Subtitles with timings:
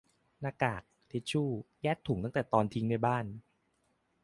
[0.41, 1.43] -หน้ากาก ทิชชู
[1.83, 3.25] แยกถุงตั้งแต่ตอนทิ้งในบ้าน